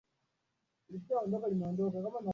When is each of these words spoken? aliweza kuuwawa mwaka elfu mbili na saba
aliweza 0.89 1.07
kuuwawa 1.07 1.25
mwaka 1.29 1.47
elfu 1.47 1.65
mbili 1.65 1.83
na 2.01 2.11
saba 2.11 2.21